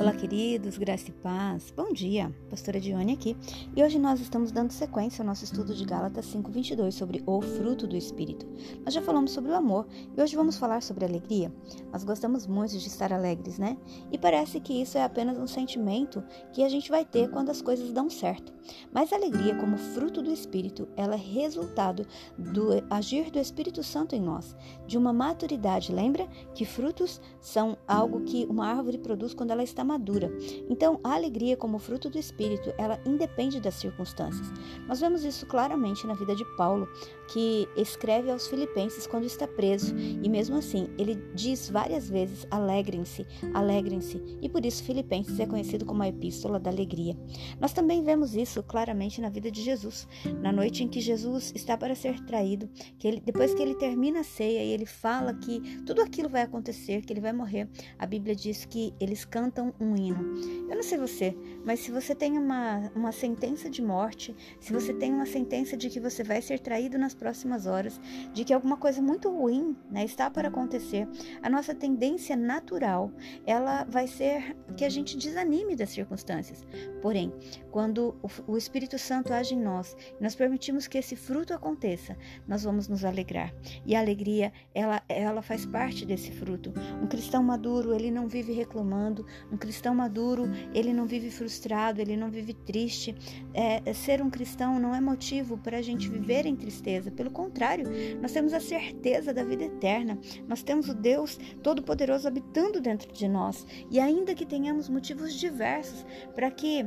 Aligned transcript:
Olá, 0.00 0.12
queridos, 0.12 0.78
graça 0.78 1.08
e 1.08 1.12
paz. 1.12 1.72
Bom 1.76 1.92
dia, 1.92 2.32
pastora 2.48 2.78
Dione 2.78 3.14
aqui. 3.14 3.36
E 3.74 3.82
hoje 3.82 3.98
nós 3.98 4.20
estamos 4.20 4.52
dando 4.52 4.70
sequência 4.70 5.22
ao 5.22 5.26
nosso 5.26 5.42
estudo 5.42 5.74
de 5.74 5.84
Gálatas 5.84 6.24
5:22 6.26 6.94
sobre 6.94 7.20
o 7.26 7.40
fruto 7.40 7.84
do 7.84 7.96
espírito. 7.96 8.46
Nós 8.84 8.94
já 8.94 9.02
falamos 9.02 9.32
sobre 9.32 9.50
o 9.50 9.56
amor 9.56 9.88
e 10.16 10.22
hoje 10.22 10.36
vamos 10.36 10.56
falar 10.56 10.82
sobre 10.82 11.04
alegria. 11.04 11.52
Nós 11.90 12.04
gostamos 12.04 12.46
muito 12.46 12.78
de 12.78 12.86
estar 12.86 13.12
alegres, 13.12 13.58
né? 13.58 13.76
E 14.12 14.16
parece 14.16 14.60
que 14.60 14.72
isso 14.80 14.96
é 14.96 15.02
apenas 15.02 15.36
um 15.36 15.48
sentimento 15.48 16.22
que 16.52 16.62
a 16.62 16.68
gente 16.68 16.90
vai 16.90 17.04
ter 17.04 17.28
quando 17.28 17.50
as 17.50 17.60
coisas 17.60 17.92
dão 17.92 18.08
certo. 18.08 18.52
Mas 18.92 19.12
a 19.12 19.16
alegria, 19.16 19.56
como 19.56 19.76
fruto 19.76 20.22
do 20.22 20.30
espírito, 20.30 20.86
ela 20.96 21.14
é 21.14 21.18
resultado 21.18 22.06
do 22.38 22.68
agir 22.88 23.32
do 23.32 23.38
Espírito 23.38 23.82
Santo 23.82 24.14
em 24.14 24.20
nós, 24.20 24.54
de 24.86 24.96
uma 24.96 25.12
maturidade. 25.12 25.92
Lembra 25.92 26.28
que 26.54 26.64
frutos 26.64 27.20
são 27.40 27.76
algo 27.86 28.20
que 28.20 28.46
uma 28.46 28.66
árvore 28.66 28.98
produz 28.98 29.34
quando 29.34 29.50
ela 29.50 29.62
está 29.62 29.87
madura. 29.88 30.30
Então, 30.68 31.00
a 31.02 31.14
alegria 31.14 31.56
como 31.56 31.78
fruto 31.78 32.10
do 32.10 32.18
espírito, 32.18 32.72
ela 32.76 33.00
independe 33.06 33.60
das 33.60 33.74
circunstâncias. 33.74 34.46
Nós 34.86 35.00
vemos 35.00 35.24
isso 35.24 35.46
claramente 35.46 36.06
na 36.06 36.14
vida 36.14 36.36
de 36.36 36.44
Paulo, 36.56 36.86
que 37.32 37.66
escreve 37.76 38.30
aos 38.30 38.46
filipenses 38.46 39.06
quando 39.06 39.24
está 39.24 39.46
preso, 39.46 39.96
e 39.96 40.28
mesmo 40.28 40.56
assim, 40.56 40.88
ele 40.98 41.16
diz 41.34 41.70
várias 41.70 42.08
vezes: 42.08 42.46
"Alegrem-se, 42.50 43.26
alegrem-se". 43.54 44.22
E 44.42 44.48
por 44.48 44.64
isso 44.64 44.84
Filipenses 44.84 45.40
é 45.40 45.46
conhecido 45.46 45.86
como 45.86 46.02
a 46.02 46.08
epístola 46.08 46.60
da 46.60 46.70
alegria. 46.70 47.16
Nós 47.58 47.72
também 47.72 48.02
vemos 48.02 48.34
isso 48.34 48.62
claramente 48.62 49.20
na 49.20 49.28
vida 49.28 49.50
de 49.50 49.62
Jesus, 49.62 50.06
na 50.40 50.52
noite 50.52 50.84
em 50.84 50.88
que 50.88 51.00
Jesus 51.00 51.52
está 51.54 51.76
para 51.76 51.94
ser 51.94 52.20
traído, 52.24 52.68
que 52.98 53.08
ele, 53.08 53.20
depois 53.20 53.54
que 53.54 53.62
ele 53.62 53.74
termina 53.74 54.20
a 54.20 54.24
ceia 54.24 54.64
e 54.64 54.70
ele 54.70 54.86
fala 54.86 55.34
que 55.34 55.60
tudo 55.84 56.02
aquilo 56.02 56.28
vai 56.28 56.42
acontecer, 56.42 57.02
que 57.02 57.12
ele 57.12 57.20
vai 57.20 57.32
morrer, 57.32 57.68
a 57.98 58.06
Bíblia 58.06 58.34
diz 58.34 58.64
que 58.64 58.94
eles 59.00 59.24
cantam 59.24 59.74
um 59.80 59.96
hino. 59.96 60.68
Eu 60.68 60.76
não 60.76 60.82
sei 60.82 60.98
você, 60.98 61.36
mas 61.64 61.80
se 61.80 61.90
você 61.90 62.14
tem 62.14 62.36
uma, 62.36 62.90
uma 62.94 63.12
sentença 63.12 63.70
de 63.70 63.82
morte, 63.82 64.34
se 64.60 64.72
você 64.72 64.92
tem 64.92 65.12
uma 65.12 65.26
sentença 65.26 65.76
de 65.76 65.88
que 65.88 66.00
você 66.00 66.22
vai 66.22 66.42
ser 66.42 66.58
traído 66.58 66.98
nas 66.98 67.14
próximas 67.14 67.66
horas, 67.66 68.00
de 68.32 68.44
que 68.44 68.52
alguma 68.52 68.76
coisa 68.76 69.00
muito 69.00 69.30
ruim 69.30 69.76
né, 69.90 70.04
está 70.04 70.30
para 70.30 70.48
acontecer, 70.48 71.08
a 71.42 71.48
nossa 71.48 71.74
tendência 71.74 72.36
natural 72.36 73.12
ela 73.46 73.84
vai 73.84 74.06
ser 74.06 74.56
que 74.76 74.84
a 74.84 74.88
gente 74.88 75.16
desanime 75.16 75.76
das 75.76 75.90
circunstâncias. 75.90 76.66
Porém, 77.00 77.32
quando 77.70 78.16
o, 78.22 78.52
o 78.52 78.56
Espírito 78.56 78.98
Santo 78.98 79.32
age 79.32 79.54
em 79.54 79.60
nós, 79.60 79.96
nós 80.20 80.34
permitimos 80.34 80.86
que 80.86 80.98
esse 80.98 81.16
fruto 81.16 81.54
aconteça, 81.54 82.16
nós 82.46 82.64
vamos 82.64 82.88
nos 82.88 83.04
alegrar. 83.04 83.54
E 83.86 83.94
a 83.94 84.00
alegria, 84.00 84.52
ela, 84.74 85.02
ela 85.08 85.42
faz 85.42 85.64
parte 85.64 86.04
desse 86.04 86.30
fruto. 86.30 86.72
Um 87.02 87.06
cristão 87.06 87.42
maduro, 87.42 87.94
ele 87.94 88.10
não 88.10 88.28
vive 88.28 88.52
reclamando, 88.52 89.26
um 89.52 89.56
cristão 89.68 89.94
maduro, 89.94 90.50
ele 90.72 90.94
não 90.94 91.04
vive 91.04 91.30
frustrado, 91.30 92.00
ele 92.00 92.16
não 92.16 92.30
vive 92.30 92.54
triste. 92.54 93.14
É, 93.52 93.92
ser 93.92 94.22
um 94.22 94.30
cristão 94.30 94.80
não 94.80 94.94
é 94.94 95.00
motivo 95.00 95.58
para 95.58 95.76
a 95.76 95.82
gente 95.82 96.08
viver 96.08 96.46
em 96.46 96.56
tristeza. 96.56 97.10
Pelo 97.10 97.30
contrário, 97.30 97.84
nós 98.22 98.32
temos 98.32 98.54
a 98.54 98.60
certeza 98.60 99.34
da 99.34 99.44
vida 99.44 99.64
eterna. 99.64 100.18
Nós 100.48 100.62
temos 100.62 100.88
o 100.88 100.94
Deus 100.94 101.38
Todo-Poderoso 101.62 102.26
habitando 102.26 102.80
dentro 102.80 103.12
de 103.12 103.28
nós. 103.28 103.66
E 103.90 104.00
ainda 104.00 104.34
que 104.34 104.46
tenhamos 104.46 104.88
motivos 104.88 105.34
diversos 105.34 106.06
para 106.34 106.50
que 106.50 106.86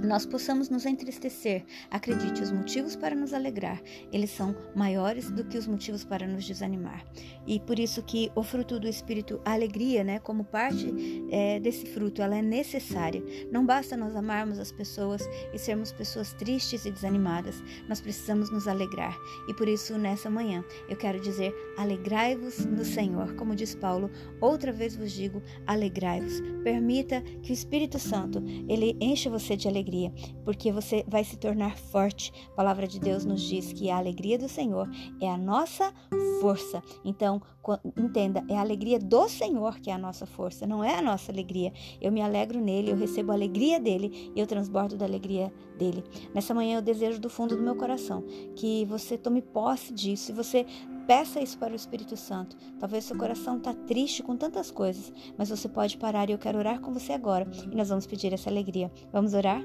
nós 0.00 0.24
possamos 0.24 0.68
nos 0.68 0.86
entristecer. 0.86 1.64
Acredite, 1.90 2.42
os 2.42 2.50
motivos 2.50 2.96
para 2.96 3.14
nos 3.14 3.32
alegrar, 3.32 3.80
eles 4.12 4.30
são 4.30 4.56
maiores 4.74 5.30
do 5.30 5.44
que 5.44 5.58
os 5.58 5.66
motivos 5.66 6.04
para 6.04 6.26
nos 6.26 6.44
desanimar. 6.44 7.04
E 7.46 7.60
por 7.60 7.78
isso 7.78 8.02
que 8.02 8.30
o 8.34 8.42
fruto 8.42 8.78
do 8.80 8.88
Espírito, 8.88 9.40
a 9.44 9.52
alegria, 9.52 10.02
né, 10.02 10.18
como 10.18 10.44
parte 10.44 10.92
é, 11.30 11.60
desse 11.60 11.86
fruto, 11.86 12.22
ela 12.22 12.36
é 12.36 12.42
necessária. 12.42 13.22
Não 13.50 13.64
basta 13.64 13.96
nós 13.96 14.16
amarmos 14.16 14.58
as 14.58 14.72
pessoas 14.72 15.22
e 15.52 15.58
sermos 15.58 15.92
pessoas 15.92 16.32
tristes 16.32 16.84
e 16.84 16.90
desanimadas. 16.90 17.62
Nós 17.88 18.00
precisamos 18.00 18.50
nos 18.50 18.66
alegrar. 18.66 19.16
E 19.48 19.54
por 19.54 19.68
isso, 19.68 19.98
nessa 19.98 20.30
manhã, 20.30 20.64
eu 20.88 20.96
quero 20.96 21.20
dizer, 21.20 21.54
alegrai-vos 21.76 22.64
no 22.64 22.84
Senhor. 22.84 23.34
Como 23.34 23.54
diz 23.54 23.74
Paulo, 23.74 24.10
outra 24.40 24.72
vez 24.72 24.96
vos 24.96 25.12
digo, 25.12 25.42
alegrai-vos. 25.66 26.40
Permita 26.62 27.20
que 27.42 27.52
o 27.52 27.54
Espírito 27.54 27.98
Santo, 27.98 28.42
ele 28.68 28.96
encha 29.00 29.28
você 29.28 29.56
de 29.56 29.68
alegria 29.68 29.81
alegria, 29.82 30.12
porque 30.44 30.70
você 30.70 31.04
vai 31.06 31.24
se 31.24 31.36
tornar 31.36 31.76
forte. 31.76 32.32
A 32.52 32.56
palavra 32.56 32.86
de 32.86 33.00
Deus 33.00 33.24
nos 33.24 33.42
diz 33.42 33.72
que 33.72 33.90
a 33.90 33.98
alegria 33.98 34.38
do 34.38 34.48
Senhor 34.48 34.88
é 35.20 35.28
a 35.28 35.36
nossa 35.36 35.92
força. 36.40 36.82
Então, 37.04 37.42
entenda, 37.96 38.44
é 38.48 38.56
a 38.56 38.60
alegria 38.60 38.98
do 38.98 39.28
Senhor 39.28 39.78
que 39.80 39.90
é 39.90 39.92
a 39.92 39.98
nossa 39.98 40.24
força, 40.24 40.66
não 40.66 40.82
é 40.82 40.98
a 40.98 41.02
nossa 41.02 41.32
alegria. 41.32 41.72
Eu 42.00 42.12
me 42.12 42.22
alegro 42.22 42.60
nele, 42.60 42.90
eu 42.90 42.96
recebo 42.96 43.32
a 43.32 43.34
alegria 43.34 43.80
dele 43.80 44.32
e 44.34 44.40
eu 44.40 44.46
transbordo 44.46 44.96
da 44.96 45.04
alegria 45.04 45.52
dele. 45.76 46.04
Nessa 46.32 46.54
manhã 46.54 46.78
eu 46.78 46.82
desejo 46.82 47.20
do 47.20 47.28
fundo 47.28 47.56
do 47.56 47.62
meu 47.62 47.74
coração 47.74 48.24
que 48.54 48.84
você 48.86 49.18
tome 49.18 49.42
posse 49.42 49.92
disso 49.92 50.30
e 50.30 50.34
você 50.34 50.66
Peça 51.06 51.40
isso 51.40 51.58
para 51.58 51.72
o 51.72 51.76
Espírito 51.76 52.16
Santo. 52.16 52.56
Talvez 52.78 53.04
seu 53.04 53.16
coração 53.16 53.56
está 53.56 53.74
triste 53.74 54.22
com 54.22 54.36
tantas 54.36 54.70
coisas, 54.70 55.12
mas 55.36 55.50
você 55.50 55.68
pode 55.68 55.96
parar 55.96 56.28
e 56.28 56.32
eu 56.32 56.38
quero 56.38 56.58
orar 56.58 56.80
com 56.80 56.92
você 56.92 57.12
agora 57.12 57.46
e 57.70 57.74
nós 57.74 57.88
vamos 57.88 58.06
pedir 58.06 58.32
essa 58.32 58.48
alegria. 58.48 58.90
Vamos 59.12 59.34
orar? 59.34 59.62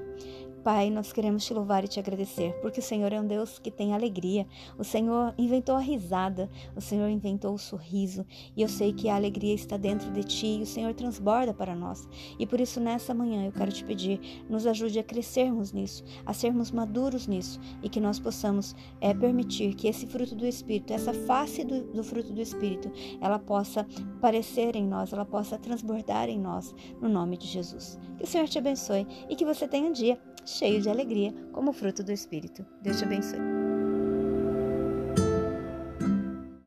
Pai, 0.67 0.89
nós 0.89 1.13
queremos 1.13 1.45
te 1.45 1.53
louvar 1.53 1.85
e 1.85 1.87
te 1.87 1.97
agradecer, 1.97 2.51
porque 2.61 2.81
o 2.81 2.83
Senhor 2.83 3.13
é 3.13 3.21
um 3.21 3.25
Deus 3.25 3.57
que 3.57 3.71
tem 3.71 3.93
alegria. 3.93 4.45
O 4.77 4.83
Senhor 4.83 5.33
inventou 5.37 5.77
a 5.77 5.79
risada, 5.79 6.49
o 6.75 6.81
Senhor 6.81 7.07
inventou 7.07 7.53
o 7.53 7.57
sorriso, 7.57 8.25
e 8.53 8.61
eu 8.61 8.67
sei 8.67 8.91
que 8.91 9.07
a 9.07 9.15
alegria 9.15 9.53
está 9.53 9.77
dentro 9.77 10.11
de 10.11 10.25
ti 10.25 10.57
e 10.59 10.63
o 10.63 10.65
Senhor 10.65 10.93
transborda 10.93 11.53
para 11.53 11.73
nós. 11.73 12.05
E 12.37 12.45
por 12.45 12.59
isso, 12.59 12.81
nessa 12.81 13.13
manhã, 13.13 13.45
eu 13.45 13.53
quero 13.53 13.71
te 13.71 13.81
pedir, 13.85 14.19
nos 14.49 14.67
ajude 14.67 14.99
a 14.99 15.03
crescermos 15.05 15.71
nisso, 15.71 16.03
a 16.25 16.33
sermos 16.33 16.69
maduros 16.69 17.27
nisso, 17.27 17.61
e 17.81 17.87
que 17.87 18.01
nós 18.01 18.19
possamos 18.19 18.75
é, 18.99 19.13
permitir 19.13 19.73
que 19.73 19.87
esse 19.87 20.05
fruto 20.05 20.35
do 20.35 20.45
Espírito, 20.45 20.91
essa 20.91 21.13
face 21.27 21.63
do, 21.63 21.83
do 21.91 22.03
fruto 22.03 22.33
do 22.33 22.41
Espírito, 22.41 22.91
ela 23.21 23.38
possa 23.38 23.85
aparecer 24.17 24.75
em 24.75 24.88
nós, 24.88 25.13
ela 25.13 25.25
possa 25.25 25.57
transbordar 25.57 26.29
em 26.29 26.39
nós, 26.39 26.73
no 27.01 27.09
nome 27.09 27.38
de 27.38 27.45
Jesus. 27.45 27.99
Que 28.17 28.23
o 28.23 28.27
Senhor 28.27 28.47
te 28.47 28.57
abençoe 28.57 29.05
e 29.29 29.35
que 29.35 29.45
você 29.45 29.67
tenha 29.67 29.89
um 29.89 29.93
dia 29.93 30.19
cheio 30.45 30.81
de 30.81 30.89
alegria, 30.89 31.33
como 31.51 31.73
fruto 31.73 32.03
do 32.03 32.11
Espírito. 32.11 32.66
Deus 32.81 32.97
te 32.97 33.03
abençoe. 33.03 33.56